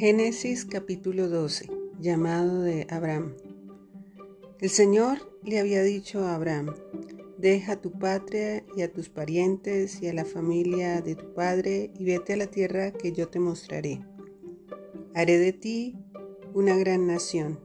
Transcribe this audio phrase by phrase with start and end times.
[0.00, 1.68] Génesis capítulo 12.
[2.00, 3.34] Llamado de Abraham.
[4.58, 6.74] El Señor le había dicho a Abraham,
[7.36, 12.06] deja tu patria y a tus parientes y a la familia de tu padre y
[12.06, 14.00] vete a la tierra que yo te mostraré.
[15.14, 15.98] Haré de ti
[16.54, 17.60] una gran nación.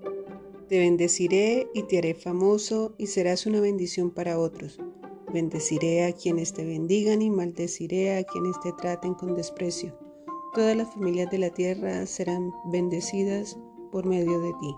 [0.68, 4.78] Te bendeciré y te haré famoso y serás una bendición para otros.
[5.32, 10.05] Bendeciré a quienes te bendigan y maldeciré a quienes te traten con desprecio.
[10.56, 13.58] Todas las familias de la tierra serán bendecidas
[13.92, 14.76] por medio de ti.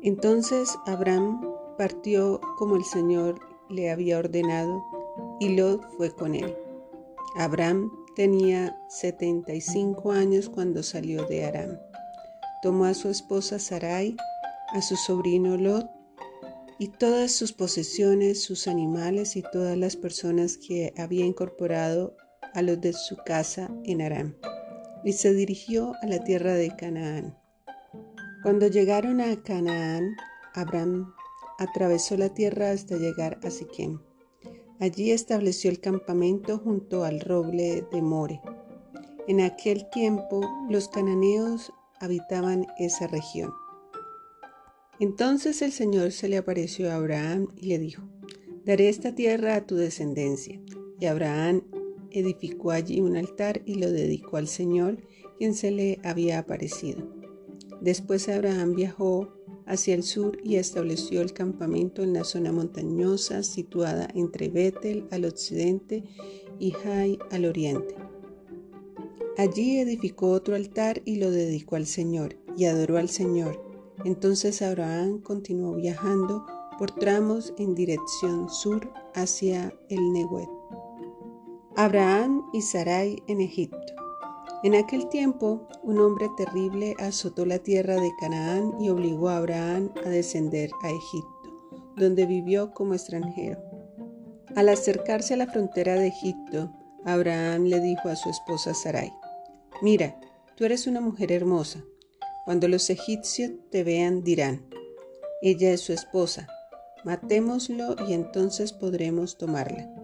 [0.00, 1.40] Entonces Abraham
[1.76, 4.80] partió como el Señor le había ordenado
[5.40, 6.54] y Lot fue con él.
[7.34, 11.76] Abraham tenía 75 años cuando salió de Aram.
[12.62, 14.16] Tomó a su esposa Sarai,
[14.68, 15.90] a su sobrino Lot
[16.78, 22.14] y todas sus posesiones, sus animales y todas las personas que había incorporado
[22.54, 24.34] a los de su casa en Aram
[25.04, 27.36] y se dirigió a la tierra de Canaán.
[28.42, 30.16] Cuando llegaron a Canaán,
[30.54, 31.12] Abraham
[31.58, 34.00] atravesó la tierra hasta llegar a Siquem.
[34.78, 38.40] Allí estableció el campamento junto al roble de More.
[39.28, 43.52] En aquel tiempo los cananeos habitaban esa región.
[44.98, 48.02] Entonces el Señor se le apareció a Abraham y le dijo,
[48.64, 50.60] Daré esta tierra a tu descendencia.
[50.98, 51.62] Y Abraham
[52.12, 54.98] edificó allí un altar y lo dedicó al Señor,
[55.38, 57.02] quien se le había aparecido.
[57.80, 59.32] Después Abraham viajó
[59.66, 65.24] hacia el sur y estableció el campamento en la zona montañosa situada entre Betel al
[65.24, 66.04] occidente
[66.58, 67.94] y Jai al oriente.
[69.38, 73.62] Allí edificó otro altar y lo dedicó al Señor y adoró al Señor.
[74.04, 76.44] Entonces Abraham continuó viajando
[76.78, 80.48] por tramos en dirección sur hacia el Nehuet.
[81.76, 83.78] Abraham y Sarai en Egipto.
[84.64, 89.90] En aquel tiempo, un hombre terrible azotó la tierra de Canaán y obligó a Abraham
[90.04, 93.62] a descender a Egipto, donde vivió como extranjero.
[94.56, 96.72] Al acercarse a la frontera de Egipto,
[97.04, 99.12] Abraham le dijo a su esposa Sarai,
[99.80, 100.20] Mira,
[100.56, 101.82] tú eres una mujer hermosa.
[102.44, 104.66] Cuando los egipcios te vean dirán,
[105.40, 106.48] ella es su esposa,
[107.04, 109.99] matémoslo y entonces podremos tomarla.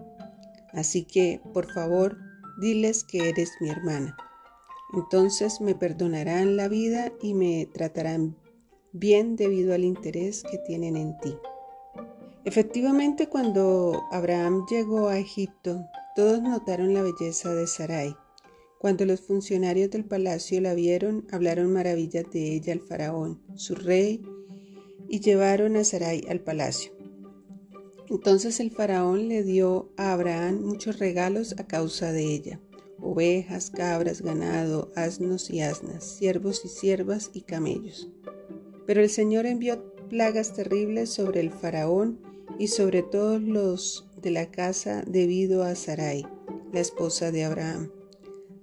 [0.77, 2.19] Así que, por favor,
[2.61, 4.15] diles que eres mi hermana.
[4.93, 8.37] Entonces me perdonarán la vida y me tratarán
[8.93, 11.35] bien debido al interés que tienen en ti.
[12.45, 15.83] Efectivamente, cuando Abraham llegó a Egipto,
[16.15, 18.15] todos notaron la belleza de Sarai.
[18.77, 24.21] Cuando los funcionarios del palacio la vieron, hablaron maravillas de ella al faraón, su rey,
[25.09, 26.96] y llevaron a Sarai al palacio.
[28.09, 32.59] Entonces el faraón le dio a Abraham muchos regalos a causa de ella,
[32.99, 38.09] ovejas, cabras, ganado, asnos y asnas, siervos y siervas y camellos.
[38.85, 42.19] Pero el Señor envió plagas terribles sobre el faraón
[42.57, 46.25] y sobre todos los de la casa debido a Sarai,
[46.71, 47.91] la esposa de Abraham.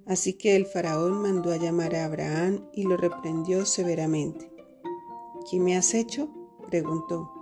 [0.06, 4.50] Así que el faraón mandó a llamar a Abraham y lo reprendió severamente.
[5.50, 6.28] ¿Qué me has hecho?
[6.70, 7.33] preguntó.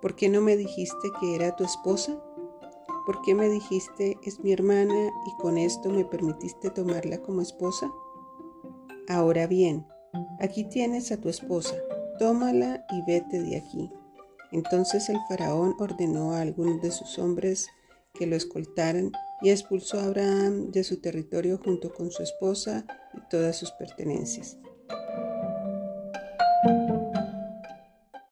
[0.00, 2.22] ¿Por qué no me dijiste que era tu esposa?
[3.04, 7.90] ¿Por qué me dijiste es mi hermana y con esto me permitiste tomarla como esposa?
[9.08, 9.86] Ahora bien,
[10.38, 11.74] aquí tienes a tu esposa,
[12.18, 13.90] tómala y vete de aquí.
[14.52, 17.68] Entonces el faraón ordenó a algunos de sus hombres
[18.14, 19.10] que lo escoltaran
[19.42, 22.84] y expulsó a Abraham de su territorio junto con su esposa
[23.14, 24.58] y todas sus pertenencias.